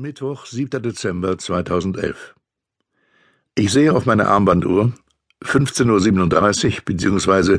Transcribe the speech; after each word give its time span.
Mittwoch, 0.00 0.46
7. 0.46 0.80
Dezember 0.80 1.38
2011. 1.38 2.36
Ich 3.56 3.72
sehe 3.72 3.92
auf 3.92 4.06
meine 4.06 4.28
Armbanduhr 4.28 4.92
15.37 5.42 6.66
Uhr 6.66 6.82
bzw. 6.84 7.58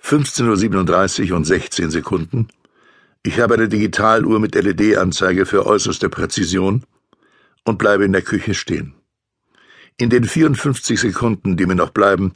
15.37 0.00 1.30
Uhr 1.32 1.36
und 1.36 1.44
16 1.44 1.90
Sekunden. 1.90 2.46
Ich 3.24 3.40
habe 3.40 3.54
eine 3.54 3.68
Digitaluhr 3.68 4.38
mit 4.38 4.54
LED-Anzeige 4.54 5.46
für 5.46 5.66
äußerste 5.66 6.08
Präzision 6.08 6.84
und 7.64 7.78
bleibe 7.78 8.04
in 8.04 8.12
der 8.12 8.22
Küche 8.22 8.54
stehen. 8.54 8.94
In 9.96 10.10
den 10.10 10.22
54 10.22 11.00
Sekunden, 11.00 11.56
die 11.56 11.66
mir 11.66 11.74
noch 11.74 11.90
bleiben, 11.90 12.34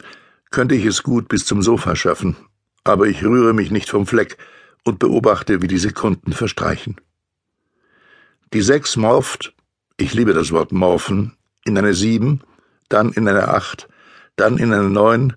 könnte 0.51 0.75
ich 0.75 0.83
es 0.83 1.01
gut 1.01 1.29
bis 1.29 1.45
zum 1.45 1.61
Sofa 1.61 1.95
schaffen, 1.95 2.35
aber 2.83 3.07
ich 3.07 3.23
rühre 3.23 3.53
mich 3.53 3.71
nicht 3.71 3.89
vom 3.89 4.05
Fleck 4.05 4.35
und 4.83 4.99
beobachte, 4.99 5.61
wie 5.61 5.69
die 5.69 5.77
Sekunden 5.77 6.33
verstreichen. 6.33 6.97
Die 8.53 8.61
sechs 8.61 8.95
morpht, 8.95 9.53
ich 9.97 10.13
liebe 10.13 10.33
das 10.33 10.51
Wort 10.51 10.71
morphen, 10.71 11.35
in 11.65 11.77
eine 11.77 11.93
sieben, 11.93 12.41
dann 12.89 13.11
in 13.11 13.27
eine 13.27 13.47
acht, 13.49 13.87
dann 14.35 14.57
in 14.57 14.73
eine 14.73 14.89
neun, 14.89 15.33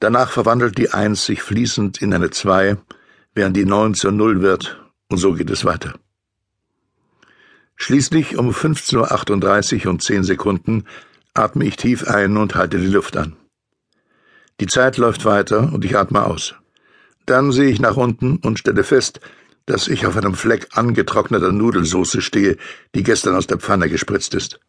danach 0.00 0.30
verwandelt 0.30 0.78
die 0.78 0.90
eins 0.90 1.24
sich 1.24 1.42
fließend 1.42 2.02
in 2.02 2.12
eine 2.12 2.30
zwei, 2.30 2.76
während 3.34 3.56
die 3.56 3.64
neun 3.64 3.94
zur 3.94 4.12
null 4.12 4.42
wird, 4.42 4.80
und 5.08 5.18
so 5.18 5.32
geht 5.32 5.50
es 5.50 5.64
weiter. 5.64 5.94
Schließlich 7.76 8.36
um 8.36 8.50
15.38 8.50 9.86
Uhr 9.86 9.90
und 9.90 10.02
zehn 10.02 10.22
Sekunden 10.22 10.84
atme 11.34 11.64
ich 11.64 11.76
tief 11.76 12.06
ein 12.06 12.36
und 12.36 12.54
halte 12.54 12.78
die 12.78 12.86
Luft 12.86 13.16
an. 13.16 13.36
Die 14.60 14.66
Zeit 14.66 14.98
läuft 14.98 15.24
weiter 15.24 15.72
und 15.72 15.84
ich 15.84 15.96
atme 15.96 16.24
aus. 16.24 16.54
Dann 17.26 17.50
sehe 17.52 17.70
ich 17.70 17.80
nach 17.80 17.96
unten 17.96 18.36
und 18.36 18.58
stelle 18.58 18.84
fest, 18.84 19.20
dass 19.66 19.88
ich 19.88 20.06
auf 20.06 20.16
einem 20.16 20.34
Fleck 20.34 20.68
angetrockneter 20.72 21.52
Nudelsauce 21.52 22.22
stehe, 22.22 22.56
die 22.94 23.02
gestern 23.02 23.34
aus 23.34 23.46
der 23.46 23.58
Pfanne 23.58 23.88
gespritzt 23.88 24.34
ist. 24.34 24.60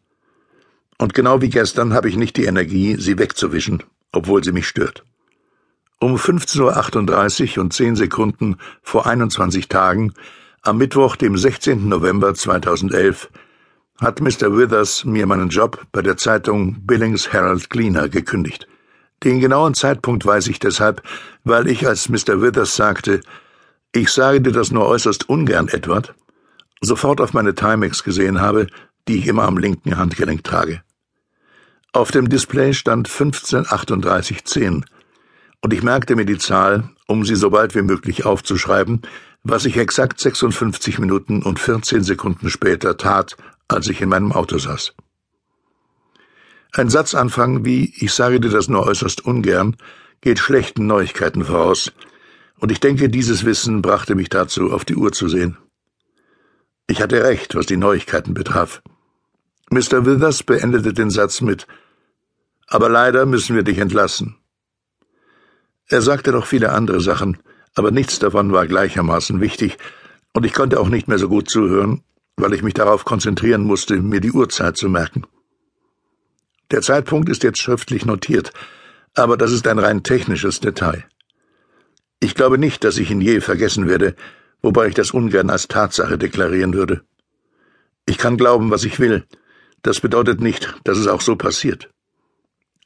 Und 0.98 1.14
genau 1.14 1.40
wie 1.40 1.50
gestern 1.50 1.92
habe 1.94 2.08
ich 2.08 2.16
nicht 2.16 2.36
die 2.36 2.44
Energie, 2.44 2.96
sie 2.98 3.18
wegzuwischen, 3.18 3.82
obwohl 4.12 4.44
sie 4.44 4.52
mich 4.52 4.68
stört. 4.68 5.04
Um 6.00 6.16
15.38 6.16 7.56
Uhr 7.56 7.64
und 7.64 7.72
10 7.72 7.96
Sekunden 7.96 8.56
vor 8.82 9.06
21 9.06 9.68
Tagen, 9.68 10.14
am 10.62 10.78
Mittwoch, 10.78 11.16
dem 11.16 11.36
16. 11.36 11.88
November 11.88 12.34
2011, 12.34 13.28
hat 14.00 14.20
Mr. 14.20 14.56
Withers 14.56 15.04
mir 15.04 15.26
meinen 15.26 15.48
Job 15.48 15.86
bei 15.92 16.02
der 16.02 16.16
Zeitung 16.16 16.86
Billings 16.86 17.32
Herald 17.32 17.70
Gleaner 17.70 18.08
gekündigt. 18.08 18.66
Den 19.22 19.40
genauen 19.40 19.74
Zeitpunkt 19.74 20.26
weiß 20.26 20.48
ich 20.48 20.58
deshalb, 20.58 21.02
weil 21.44 21.68
ich, 21.68 21.86
als 21.86 22.08
Mr. 22.08 22.42
Withers 22.42 22.76
sagte, 22.76 23.20
ich 23.94 24.10
sage 24.10 24.40
dir 24.40 24.52
das 24.52 24.72
nur 24.72 24.86
äußerst 24.86 25.28
ungern, 25.28 25.68
Edward, 25.68 26.14
sofort 26.80 27.20
auf 27.20 27.32
meine 27.32 27.54
Timex 27.54 28.02
gesehen 28.02 28.40
habe, 28.40 28.66
die 29.06 29.18
ich 29.18 29.28
immer 29.28 29.44
am 29.44 29.56
linken 29.56 29.96
Handgelenk 29.96 30.42
trage. 30.42 30.82
Auf 31.92 32.10
dem 32.10 32.28
Display 32.28 32.74
stand 32.74 33.06
153810 33.08 34.84
und 35.62 35.72
ich 35.72 35.84
merkte 35.84 36.16
mir 36.16 36.24
die 36.24 36.38
Zahl, 36.38 36.90
um 37.06 37.24
sie 37.24 37.36
so 37.36 37.50
bald 37.50 37.76
wie 37.76 37.82
möglich 37.82 38.26
aufzuschreiben, 38.26 39.02
was 39.44 39.64
ich 39.64 39.76
exakt 39.76 40.18
56 40.18 40.98
Minuten 40.98 41.42
und 41.42 41.60
14 41.60 42.02
Sekunden 42.02 42.50
später 42.50 42.96
tat, 42.96 43.36
als 43.68 43.88
ich 43.88 44.00
in 44.00 44.08
meinem 44.08 44.32
Auto 44.32 44.58
saß. 44.58 44.94
Ein 46.72 46.90
Satzanfang 46.90 47.64
wie 47.64 47.94
Ich 47.96 48.12
sage 48.12 48.40
dir 48.40 48.50
das 48.50 48.68
nur 48.68 48.84
äußerst 48.84 49.24
ungern 49.24 49.76
geht 50.20 50.40
schlechten 50.40 50.86
Neuigkeiten 50.86 51.44
voraus, 51.44 51.92
und 52.58 52.72
ich 52.72 52.80
denke, 52.80 53.08
dieses 53.08 53.44
Wissen 53.44 53.82
brachte 53.82 54.14
mich 54.14 54.28
dazu, 54.28 54.72
auf 54.72 54.84
die 54.84 54.96
Uhr 54.96 55.12
zu 55.12 55.28
sehen. 55.28 55.56
Ich 56.86 57.00
hatte 57.00 57.24
recht, 57.24 57.54
was 57.54 57.66
die 57.66 57.76
Neuigkeiten 57.76 58.34
betraf. 58.34 58.82
Mr. 59.70 60.06
Withers 60.06 60.42
beendete 60.42 60.92
den 60.92 61.10
Satz 61.10 61.40
mit 61.40 61.66
Aber 62.66 62.88
leider 62.88 63.26
müssen 63.26 63.56
wir 63.56 63.62
dich 63.62 63.78
entlassen. 63.78 64.36
Er 65.88 66.02
sagte 66.02 66.32
noch 66.32 66.46
viele 66.46 66.72
andere 66.72 67.00
Sachen, 67.00 67.38
aber 67.74 67.90
nichts 67.90 68.18
davon 68.18 68.52
war 68.52 68.66
gleichermaßen 68.66 69.40
wichtig, 69.40 69.78
und 70.32 70.44
ich 70.44 70.52
konnte 70.52 70.80
auch 70.80 70.88
nicht 70.88 71.08
mehr 71.08 71.18
so 71.18 71.28
gut 71.28 71.48
zuhören, 71.48 72.02
weil 72.36 72.52
ich 72.54 72.62
mich 72.62 72.74
darauf 72.74 73.04
konzentrieren 73.04 73.62
musste, 73.62 74.00
mir 74.00 74.20
die 74.20 74.32
Uhrzeit 74.32 74.76
zu 74.76 74.88
merken. 74.88 75.24
Der 76.70 76.82
Zeitpunkt 76.82 77.28
ist 77.28 77.42
jetzt 77.42 77.60
schriftlich 77.60 78.04
notiert, 78.04 78.52
aber 79.14 79.36
das 79.36 79.52
ist 79.52 79.66
ein 79.66 79.78
rein 79.78 80.02
technisches 80.02 80.60
Detail. 80.60 81.04
Ich 82.20 82.34
glaube 82.34 82.58
nicht, 82.58 82.84
dass 82.84 82.98
ich 82.98 83.10
ihn 83.10 83.20
je 83.20 83.40
vergessen 83.40 83.88
werde, 83.88 84.14
wobei 84.62 84.88
ich 84.88 84.94
das 84.94 85.10
ungern 85.10 85.50
als 85.50 85.68
Tatsache 85.68 86.18
deklarieren 86.18 86.74
würde. 86.74 87.02
Ich 88.06 88.18
kann 88.18 88.36
glauben, 88.36 88.70
was 88.70 88.84
ich 88.84 89.00
will. 89.00 89.24
Das 89.82 90.00
bedeutet 90.00 90.40
nicht, 90.40 90.74
dass 90.84 90.98
es 90.98 91.06
auch 91.06 91.20
so 91.20 91.36
passiert. 91.36 91.90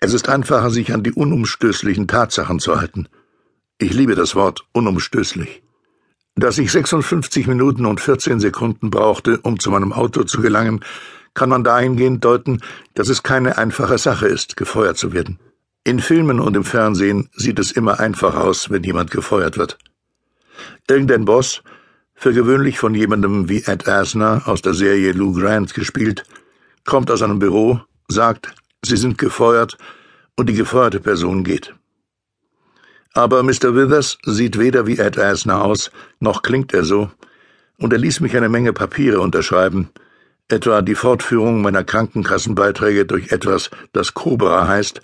Es 0.01 0.13
ist 0.13 0.29
einfacher, 0.29 0.71
sich 0.71 0.93
an 0.93 1.03
die 1.03 1.13
unumstößlichen 1.13 2.07
Tatsachen 2.07 2.61
zu 2.61 2.81
halten. 2.81 3.09
Ich 3.79 3.93
liebe 3.95 4.15
das 4.15 4.35
Wort 4.35 4.67
unumstößlich. 4.73 5.63
Dass 6.37 6.59
ich 6.59 6.71
56 6.71 7.49
Minuten 7.49 7.85
und 7.85 8.01
14 8.01 8.39
Sekunden 8.39 8.91
brauchte, 8.91 9.39
um 9.39 9.59
zu 9.59 9.71
meinem 9.71 9.93
Auto 9.93 10.23
zu 10.23 10.41
gelangen, 10.41 10.85
kann 11.35 11.49
man 11.49 11.65
dahingehend 11.65 12.25
deuten, 12.25 12.61
dass 12.95 13.09
es 13.09 13.23
keine 13.23 13.59
einfache 13.59 13.99
Sache 13.99 14.27
ist, 14.27 14.57
gefeuert 14.57 14.99
zu 14.99 15.13
werden. 15.13 15.39
In 15.89 16.01
Filmen 16.01 16.39
und 16.39 16.55
im 16.55 16.65
Fernsehen 16.65 17.31
sieht 17.35 17.59
es 17.59 17.73
immer 17.73 17.99
einfach 17.99 18.35
aus, 18.35 18.69
wenn 18.69 18.83
jemand 18.83 19.11
gefeuert 19.11 19.57
wird. 19.57 19.79
Irgendein 20.87 21.25
Boss, 21.25 21.63
für 22.15 22.35
gewöhnlich 22.35 22.79
von 22.79 22.95
jemandem 22.95 23.49
wie 23.49 23.63
Ed 23.63 23.89
Asner 23.89 24.43
aus 24.45 24.61
der 24.61 24.75
Serie 24.75 25.13
Lou 25.13 25.33
Grant 25.33 25.73
gespielt, 25.73 26.25
kommt 26.85 27.11
aus 27.11 27.23
einem 27.23 27.39
Büro, 27.39 27.81
sagt, 28.07 28.55
sie 28.85 28.99
sind 28.99 29.17
gefeuert 29.17 29.79
und 30.37 30.51
die 30.51 30.53
gefeuerte 30.53 31.01
Person 31.01 31.43
geht. 31.43 31.75
Aber 33.15 33.43
Mr. 33.43 33.75
Withers 33.75 34.19
sieht 34.27 34.59
weder 34.59 34.87
wie 34.87 34.99
Ed 34.99 35.19
Asner 35.19 35.65
aus, 35.65 35.91
noch 36.21 36.43
klingt 36.43 36.75
er 36.75 36.85
so, 36.85 37.11
und 37.79 37.95
er 37.95 37.99
ließ 37.99 38.21
mich 38.21 38.37
eine 38.37 38.51
Menge 38.51 38.75
Papiere 38.75 39.21
unterschreiben, 39.21 39.89
etwa 40.49 40.83
die 40.83 40.95
Fortführung 40.95 41.63
meiner 41.63 41.83
Krankenkassenbeiträge 41.83 43.07
durch 43.07 43.33
etwas, 43.33 43.71
das 43.95 44.13
Cobra 44.13 44.69
heißt, 44.69 45.01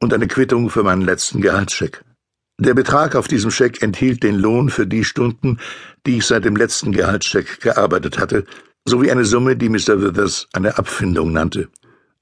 und 0.00 0.14
eine 0.14 0.28
Quittung 0.28 0.70
für 0.70 0.82
meinen 0.82 1.02
letzten 1.02 1.40
Gehaltscheck. 1.40 2.04
Der 2.60 2.74
Betrag 2.74 3.14
auf 3.14 3.28
diesem 3.28 3.50
Scheck 3.50 3.82
enthielt 3.82 4.22
den 4.22 4.36
Lohn 4.36 4.68
für 4.68 4.86
die 4.86 5.04
Stunden, 5.04 5.58
die 6.06 6.18
ich 6.18 6.26
seit 6.26 6.44
dem 6.44 6.56
letzten 6.56 6.92
Gehaltscheck 6.92 7.60
gearbeitet 7.60 8.18
hatte, 8.18 8.44
sowie 8.84 9.10
eine 9.10 9.24
Summe, 9.24 9.56
die 9.56 9.68
Mr. 9.68 10.02
Withers 10.02 10.48
eine 10.52 10.78
Abfindung 10.78 11.32
nannte. 11.32 11.68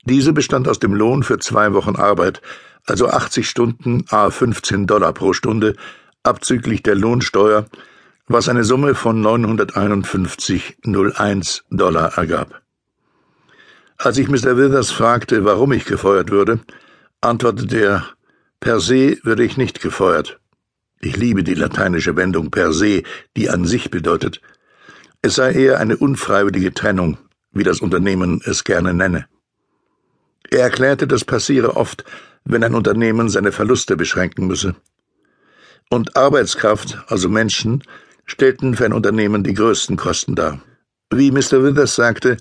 Diese 0.04 0.32
bestand 0.32 0.68
aus 0.68 0.78
dem 0.78 0.94
Lohn 0.94 1.22
für 1.22 1.38
zwei 1.38 1.72
Wochen 1.72 1.96
Arbeit, 1.96 2.42
also 2.86 3.08
80 3.08 3.48
Stunden 3.48 4.04
a 4.10 4.30
15 4.30 4.86
Dollar 4.86 5.12
pro 5.12 5.32
Stunde, 5.32 5.74
abzüglich 6.22 6.82
der 6.82 6.96
Lohnsteuer, 6.96 7.66
was 8.26 8.48
eine 8.48 8.64
Summe 8.64 8.94
von 8.94 9.24
951,01 9.24 11.62
Dollar 11.70 12.18
ergab. 12.18 12.60
Als 13.98 14.18
ich 14.18 14.28
Mr. 14.28 14.58
Withers 14.58 14.90
fragte, 14.90 15.44
warum 15.44 15.72
ich 15.72 15.86
gefeuert 15.86 16.30
würde, 16.30 16.60
antwortete 17.20 17.80
er, 17.80 18.06
per 18.60 18.80
se 18.80 19.18
würde 19.22 19.44
ich 19.44 19.56
nicht 19.56 19.80
gefeuert. 19.80 20.40
Ich 21.00 21.16
liebe 21.16 21.44
die 21.44 21.54
lateinische 21.54 22.16
Wendung 22.16 22.50
per 22.50 22.72
se, 22.72 23.02
die 23.36 23.50
an 23.50 23.64
sich 23.64 23.90
bedeutet. 23.90 24.40
Es 25.22 25.34
sei 25.34 25.52
eher 25.52 25.78
eine 25.78 25.96
unfreiwillige 25.96 26.72
Trennung, 26.72 27.18
wie 27.52 27.64
das 27.64 27.80
Unternehmen 27.80 28.40
es 28.44 28.64
gerne 28.64 28.94
nenne. 28.94 29.26
Er 30.50 30.60
erklärte, 30.60 31.06
das 31.06 31.24
passiere 31.24 31.76
oft, 31.76 32.04
wenn 32.44 32.62
ein 32.62 32.74
Unternehmen 32.74 33.28
seine 33.28 33.52
Verluste 33.52 33.96
beschränken 33.96 34.46
müsse. 34.46 34.76
Und 35.90 36.16
Arbeitskraft, 36.16 36.98
also 37.08 37.28
Menschen, 37.28 37.82
stellten 38.24 38.76
für 38.76 38.84
ein 38.84 38.92
Unternehmen 38.92 39.44
die 39.44 39.54
größten 39.54 39.96
Kosten 39.96 40.34
dar. 40.34 40.60
Wie 41.10 41.30
Mr. 41.30 41.62
Withers 41.62 41.94
sagte, 41.94 42.36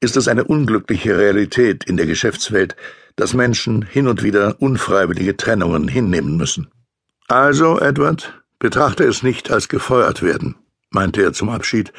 ist 0.00 0.16
es 0.16 0.28
eine 0.28 0.44
unglückliche 0.44 1.16
Realität 1.16 1.84
in 1.84 1.96
der 1.96 2.06
Geschäftswelt, 2.06 2.76
dass 3.18 3.34
Menschen 3.34 3.82
hin 3.82 4.06
und 4.06 4.22
wieder 4.22 4.62
unfreiwillige 4.62 5.36
Trennungen 5.36 5.88
hinnehmen 5.88 6.36
müssen. 6.36 6.68
Also, 7.26 7.80
Edward, 7.80 8.44
betrachte 8.60 9.02
es 9.02 9.24
nicht 9.24 9.50
als 9.50 9.68
gefeuert 9.68 10.22
werden, 10.22 10.54
meinte 10.90 11.22
er 11.22 11.32
zum 11.32 11.48
Abschied, 11.48 11.92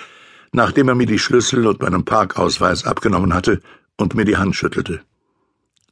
nachdem 0.53 0.87
er 0.87 0.95
mir 0.95 1.07
die 1.07 1.19
Schlüssel 1.19 1.67
und 1.67 1.81
meinen 1.81 2.05
Parkausweis 2.05 2.85
abgenommen 2.85 3.33
hatte 3.33 3.59
und 3.97 4.15
mir 4.15 4.23
die 4.23 4.37
Hand 4.37 4.55
schüttelte. 4.55 5.01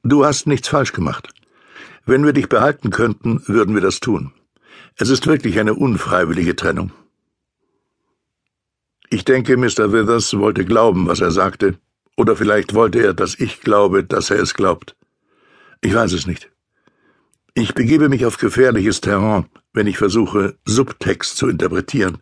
Du 0.02 0.24
hast 0.24 0.48
nichts 0.48 0.70
falsch 0.70 0.94
gemacht. 0.94 1.28
Wenn 2.06 2.24
wir 2.24 2.32
dich 2.32 2.48
behalten 2.48 2.90
könnten, 2.90 3.44
würden 3.48 3.76
wir 3.76 3.82
das 3.82 4.00
tun. 4.00 4.32
Es 4.96 5.10
ist 5.10 5.28
wirklich 5.28 5.60
eine 5.60 5.74
unfreiwillige 5.74 6.56
Trennung. 6.56 6.94
Ich 9.10 9.26
denke, 9.26 9.58
Mr. 9.58 9.92
Withers 9.92 10.38
wollte 10.38 10.64
glauben, 10.64 11.06
was 11.06 11.20
er 11.20 11.32
sagte, 11.32 11.78
oder 12.16 12.38
vielleicht 12.38 12.74
wollte 12.74 13.00
er, 13.00 13.14
dass 13.14 13.38
ich 13.38 13.60
glaube, 13.60 14.06
dass 14.06 14.30
er 14.30 14.40
es 14.40 14.54
glaubt. 14.54 14.97
Ich 15.82 15.94
weiß 15.94 16.14
es 16.14 16.28
nicht. 16.28 16.52
Ich 17.54 17.74
begebe 17.74 18.10
mich 18.10 18.26
auf 18.26 18.38
gefährliches 18.38 19.02
Terrain, 19.02 19.46
wenn 19.74 19.88
ich 19.88 19.98
versuche, 19.98 20.58
Subtext 20.66 21.38
zu 21.38 21.48
interpretieren, 21.48 22.20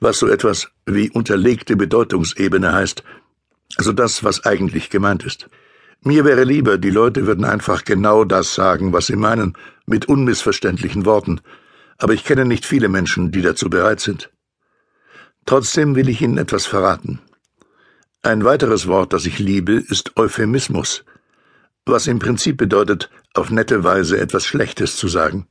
was 0.00 0.18
so 0.18 0.26
etwas 0.26 0.70
wie 0.86 1.10
unterlegte 1.10 1.76
Bedeutungsebene 1.76 2.72
heißt, 2.72 3.04
Also 3.76 3.92
das, 3.92 4.24
was 4.24 4.44
eigentlich 4.44 4.90
gemeint 4.90 5.24
ist. 5.24 5.48
Mir 6.02 6.24
wäre 6.24 6.44
lieber, 6.44 6.78
die 6.78 6.90
Leute 6.90 7.26
würden 7.26 7.44
einfach 7.44 7.84
genau 7.84 8.24
das 8.24 8.54
sagen, 8.54 8.92
was 8.92 9.06
sie 9.06 9.16
meinen, 9.16 9.56
mit 9.86 10.06
unmissverständlichen 10.06 11.04
Worten, 11.04 11.40
aber 11.98 12.14
ich 12.14 12.24
kenne 12.24 12.44
nicht 12.44 12.64
viele 12.64 12.88
Menschen, 12.88 13.30
die 13.30 13.42
dazu 13.42 13.68
bereit 13.68 14.00
sind. 14.00 14.30
Trotzdem 15.44 15.96
will 15.96 16.08
ich 16.08 16.22
Ihnen 16.22 16.38
etwas 16.38 16.66
verraten. 16.66 17.20
Ein 18.22 18.44
weiteres 18.44 18.86
Wort, 18.86 19.12
das 19.12 19.26
ich 19.26 19.38
liebe, 19.38 19.72
ist 19.72 20.16
Euphemismus, 20.16 21.04
was 21.90 22.06
im 22.06 22.18
Prinzip 22.18 22.56
bedeutet, 22.56 23.10
auf 23.34 23.50
nette 23.50 23.84
Weise 23.84 24.18
etwas 24.18 24.46
Schlechtes 24.46 24.96
zu 24.96 25.08
sagen. 25.08 25.46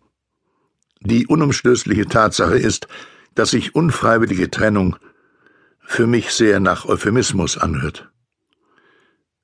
Die 1.01 1.27
unumstößliche 1.27 2.07
Tatsache 2.07 2.57
ist, 2.57 2.87
dass 3.35 3.51
sich 3.51 3.75
unfreiwillige 3.75 4.49
Trennung 4.49 4.97
für 5.79 6.07
mich 6.07 6.31
sehr 6.31 6.59
nach 6.59 6.85
Euphemismus 6.85 7.57
anhört. 7.57 8.09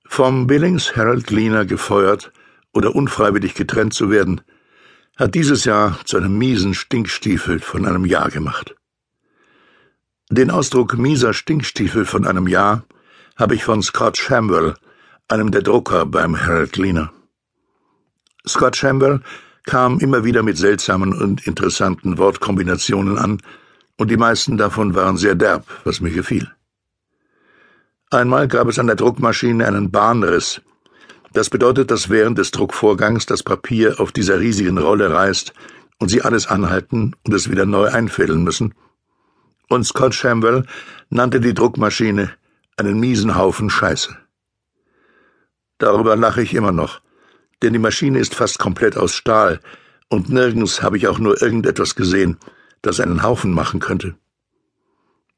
Vom 0.05 0.47
Billings 0.47 0.95
Harold 0.95 1.25
Gleaner 1.27 1.65
gefeuert 1.65 2.31
oder 2.73 2.95
unfreiwillig 2.95 3.55
getrennt 3.55 3.93
zu 3.93 4.11
werden, 4.11 4.41
hat 5.15 5.33
dieses 5.33 5.65
Jahr 5.65 5.99
zu 6.05 6.17
einem 6.17 6.37
miesen 6.37 6.73
Stinkstiefel 6.73 7.59
von 7.59 7.85
einem 7.85 8.05
Jahr 8.05 8.29
gemacht. 8.29 8.75
Den 10.29 10.51
Ausdruck 10.51 10.97
mieser 10.97 11.33
Stinkstiefel 11.33 12.05
von 12.05 12.25
einem 12.25 12.47
Jahr 12.47 12.85
habe 13.35 13.55
ich 13.55 13.63
von 13.63 13.81
Scott 13.81 14.17
Shamwell, 14.17 14.75
einem 15.27 15.51
der 15.51 15.61
Drucker 15.61 16.05
beim 16.05 16.35
Herald 16.35 16.73
Gleaner. 16.73 17.11
Scott 18.47 18.77
Shamwell 18.77 19.21
kam 19.63 19.99
immer 19.99 20.23
wieder 20.23 20.43
mit 20.43 20.57
seltsamen 20.57 21.13
und 21.13 21.47
interessanten 21.47 22.17
Wortkombinationen 22.17 23.17
an, 23.17 23.41
und 23.97 24.11
die 24.11 24.17
meisten 24.17 24.57
davon 24.57 24.93
waren 24.93 25.17
sehr 25.17 25.35
derb, 25.35 25.65
was 25.85 26.01
mir 26.01 26.11
gefiel. 26.11 26.51
Einmal 28.11 28.47
gab 28.47 28.67
es 28.67 28.77
an 28.77 28.87
der 28.87 28.97
Druckmaschine 28.97 29.65
einen 29.65 29.89
Bahnriss. 29.89 30.61
Das 31.33 31.49
bedeutet, 31.49 31.91
dass 31.91 32.09
während 32.09 32.37
des 32.37 32.51
Druckvorgangs 32.51 33.25
das 33.25 33.41
Papier 33.41 33.99
auf 33.99 34.11
dieser 34.11 34.39
riesigen 34.39 34.77
Rolle 34.77 35.11
reißt 35.11 35.53
und 35.99 36.09
sie 36.09 36.21
alles 36.21 36.47
anhalten 36.47 37.15
und 37.25 37.33
es 37.33 37.49
wieder 37.49 37.65
neu 37.65 37.87
einfädeln 37.87 38.43
müssen. 38.43 38.73
Und 39.69 39.85
Scott 39.85 40.13
Shamwell 40.13 40.65
nannte 41.09 41.39
die 41.39 41.53
Druckmaschine 41.53 42.31
einen 42.77 42.99
miesen 42.99 43.35
Haufen 43.35 43.69
Scheiße. 43.69 44.15
Darüber 45.77 46.15
lache 46.15 46.41
ich 46.41 46.53
immer 46.53 46.71
noch, 46.71 47.01
denn 47.61 47.73
die 47.73 47.79
Maschine 47.79 48.19
ist 48.19 48.35
fast 48.35 48.59
komplett 48.59 48.97
aus 48.97 49.13
Stahl, 49.13 49.59
und 50.07 50.29
nirgends 50.29 50.81
habe 50.81 50.97
ich 50.97 51.07
auch 51.07 51.19
nur 51.19 51.41
irgendetwas 51.41 51.95
gesehen, 51.95 52.37
das 52.81 52.99
einen 52.99 53.23
Haufen 53.23 53.51
machen 53.51 53.79
könnte. 53.79 54.15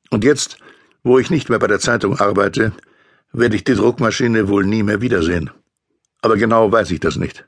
Und 0.10 0.24
jetzt, 0.24 0.58
wo 1.04 1.20
ich 1.20 1.30
nicht 1.30 1.50
mehr 1.50 1.60
bei 1.60 1.68
der 1.68 1.80
Zeitung 1.80 2.20
arbeite, 2.20 2.74
werde 3.32 3.56
ich 3.56 3.64
die 3.64 3.76
Druckmaschine 3.76 4.48
wohl 4.48 4.66
nie 4.66 4.84
mehr 4.84 5.02
wiedersehen. 5.02 5.50
Aber 6.22 6.38
genau 6.38 6.72
weiß 6.72 6.92
ich 6.92 7.00
das 7.00 7.16
nicht. 7.16 7.46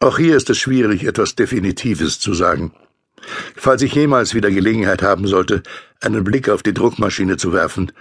Auch 0.00 0.18
hier 0.18 0.36
ist 0.36 0.50
es 0.50 0.58
schwierig, 0.58 1.04
etwas 1.04 1.34
Definitives 1.34 2.20
zu 2.20 2.34
sagen. 2.34 2.72
Falls 3.54 3.82
ich 3.82 3.94
jemals 3.94 4.34
wieder 4.34 4.50
Gelegenheit 4.50 5.02
haben 5.02 5.26
sollte, 5.26 5.62
einen 6.00 6.24
Blick 6.24 6.48
auf 6.48 6.62
die 6.62 6.72
Druckmaschine 6.72 7.36
zu 7.36 7.52
werfen, 7.52 7.92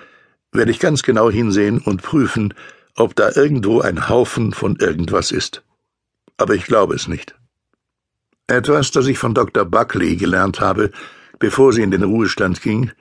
werde 0.52 0.72
ich 0.72 0.80
ganz 0.80 1.04
genau 1.04 1.30
hinsehen 1.30 1.80
und 1.80 2.02
prüfen, 2.02 2.54
ob 2.96 3.16
da 3.16 3.32
irgendwo 3.36 3.82
ein 3.82 4.10
Haufen 4.10 4.54
von 4.54 4.76
irgendwas 4.78 5.32
ist. 5.32 5.64
Aber 6.38 6.56
ich 6.56 6.66
glaube 6.66 6.96
es 6.96 7.08
nicht. 7.08 7.36
Etwas, 8.48 8.92
das 8.92 9.08
ich 9.08 9.18
von 9.18 9.34
Dr. 9.34 9.66
Buckley 9.66 10.16
gelernt 10.16 10.60
habe, 10.60 10.92
bevor 11.38 11.74
sie 11.74 11.84
in 11.84 11.92
den 11.92 12.04
Ruhestand 12.04 12.62
ging, 12.62 12.92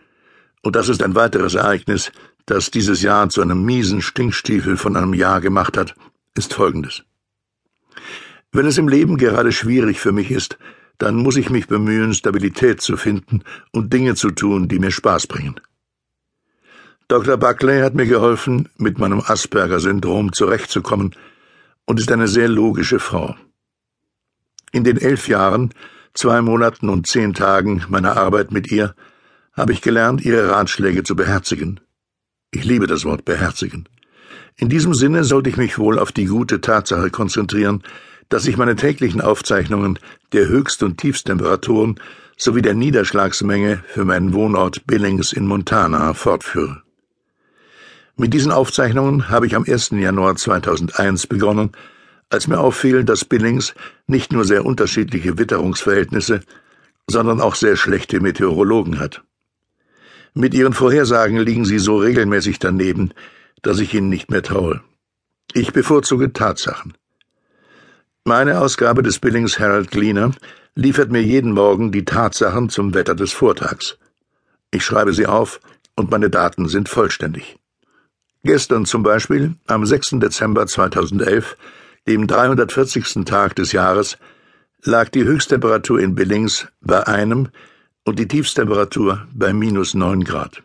und 0.63 0.77
das 0.77 0.89
ist 0.89 1.03
ein 1.03 1.15
weiteres 1.15 1.55
Ereignis, 1.55 2.13
das 2.47 2.71
dieses 2.71 3.03
Jahr 3.03 3.29
zu 3.29 3.41
einem 3.43 3.65
miesen 3.65 4.03
Stinkstiefel 4.03 4.77
von 4.77 4.97
einem 4.97 5.15
Jahr 5.15 5.41
gemacht 5.41 5.77
hat, 5.77 5.95
ist 6.35 6.55
folgendes. 6.55 7.03
Wenn 8.53 8.67
es 8.67 8.79
im 8.79 8.89
Leben 8.89 9.19
gerade 9.19 9.53
schwierig 9.53 10.01
für 10.01 10.13
mich 10.13 10.31
ist, 10.31 10.59
dann 10.99 11.17
muss 11.17 11.37
ich 11.37 11.51
mich 11.51 11.69
bemühen, 11.69 12.15
Stabilität 12.15 12.81
zu 12.81 12.97
finden 12.97 13.43
und 13.73 13.93
Dinge 13.93 14.15
zu 14.15 14.31
tun, 14.31 14.69
die 14.69 14.79
mir 14.79 14.91
Spaß 14.91 15.27
bringen. 15.27 15.61
Dr. 17.09 17.39
Buckley 17.39 17.81
hat 17.81 17.95
mir 17.95 18.05
geholfen, 18.05 18.69
mit 18.77 18.99
meinem 18.99 19.23
Asperger-Syndrom 19.25 20.35
zurechtzukommen 20.35 21.15
und 21.87 21.99
ist 21.99 22.13
eine 22.13 22.29
sehr 22.29 22.49
logische 22.49 22.99
Frau. 22.99 23.35
In 24.73 24.85
den 24.85 24.99
elf 24.99 25.27
Jahren, 25.27 25.73
zwei 26.13 26.43
Monaten 26.43 26.91
und 26.91 27.07
zehn 27.07 27.33
Tagen 27.33 27.83
meiner 27.89 28.19
Arbeit 28.19 28.53
mit 28.53 28.71
ihr 28.71 28.95
habe 29.55 29.73
ich 29.73 29.81
gelernt, 29.81 30.21
ihre 30.23 30.51
Ratschläge 30.51 31.03
zu 31.03 31.17
beherzigen. 31.17 31.81
Ich 32.51 32.65
liebe 32.65 32.87
das 32.87 33.07
Wort 33.07 33.25
beherzigen. 33.25 33.89
In 34.57 34.69
diesem 34.69 34.93
Sinne 34.93 35.25
sollte 35.25 35.49
ich 35.49 35.57
mich 35.57 35.79
wohl 35.79 35.99
auf 35.99 36.13
die 36.13 36.27
gute 36.27 36.61
Tatsache 36.61 37.09
konzentrieren, 37.09 37.83
dass 38.29 38.47
ich 38.47 38.59
meine 38.59 38.77
täglichen 38.77 39.23
Aufzeichnungen 39.23 39.99
der 40.35 40.47
Höchst- 40.47 40.83
und 40.83 40.99
Tiefstemperaturen 40.99 41.99
sowie 42.37 42.61
der 42.61 42.75
Niederschlagsmenge 42.75 43.83
für 43.89 44.05
meinen 44.05 44.35
Wohnort 44.35 44.87
Billings 44.87 45.33
in 45.33 45.47
Montana 45.47 46.13
fortführe. 46.13 46.83
Mit 48.21 48.35
diesen 48.35 48.51
Aufzeichnungen 48.51 49.29
habe 49.29 49.47
ich 49.47 49.55
am 49.55 49.65
1. 49.65 49.91
Januar 49.91 50.35
2001 50.35 51.29
begonnen, 51.29 51.71
als 52.31 52.49
mir 52.49 52.59
auffiel, 52.59 53.05
dass 53.05 53.25
Billings 53.25 53.75
nicht 54.09 54.33
nur 54.33 54.45
sehr 54.45 54.67
unterschiedliche 54.67 55.39
Witterungsverhältnisse, 55.39 56.41
sondern 57.07 57.41
auch 57.41 57.55
sehr 57.55 57.77
schlechte 57.77 58.19
Meteorologen 58.19 58.99
hat. 58.99 59.23
Mit 60.35 60.53
ihren 60.53 60.73
Vorhersagen 60.73 61.39
liegen 61.39 61.65
sie 61.65 61.79
so 61.79 61.97
regelmäßig 61.99 62.59
daneben, 62.59 63.13
dass 63.63 63.79
ich 63.79 63.95
ihnen 63.95 64.09
nicht 64.09 64.33
mehr 64.33 64.43
traue. 64.43 64.81
Ich 65.55 65.73
bevorzuge 65.73 66.33
Tatsachen. 66.33 66.95
Meine 68.25 68.61
Ausgabe 68.61 69.05
des 69.05 69.21
Billings 69.21 69.61
Herald 69.61 69.93
Gleaner 69.93 70.33
liefert 70.75 71.13
mir 71.13 71.23
jeden 71.23 71.53
Morgen 71.53 71.93
die 71.93 72.05
Tatsachen 72.05 72.69
zum 72.69 72.95
Wetter 72.95 73.15
des 73.15 73.31
Vortags. 73.31 73.97
Ich 74.73 74.85
schreibe 74.85 75.13
sie 75.13 75.27
auf 75.27 75.61
und 75.95 76.11
meine 76.11 76.31
Daten 76.31 76.69
sind 76.69 76.89
vollständig. 76.89 77.58
Gestern 78.49 78.87
zum 78.87 79.03
Beispiel, 79.03 79.57
am 79.67 79.85
6. 79.85 80.21
Dezember 80.21 80.67
2011, 80.67 81.59
dem 82.07 82.27
340. 82.27 83.27
Tag 83.27 83.55
des 83.57 83.73
Jahres, 83.73 84.17
lag 84.85 85.11
die 85.11 85.25
Höchsttemperatur 85.25 86.01
in 86.01 86.15
Billings 86.15 86.67
bei 86.81 87.07
einem 87.07 87.51
und 88.07 88.19
die 88.19 88.27
Tiefstemperatur 88.27 89.29
bei 89.35 89.53
minus 89.53 89.93
neun 89.93 90.25
Grad. 90.25 90.63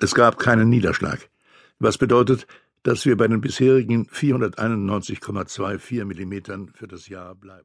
Es 0.00 0.14
gab 0.14 0.38
keinen 0.38 0.68
Niederschlag, 0.68 1.30
was 1.78 1.96
bedeutet, 1.96 2.46
dass 2.82 3.06
wir 3.06 3.16
bei 3.16 3.26
den 3.26 3.40
bisherigen 3.40 4.06
491,24 4.08 6.04
Millimetern 6.04 6.72
für 6.74 6.86
das 6.86 7.08
Jahr 7.08 7.34
bleiben. 7.34 7.64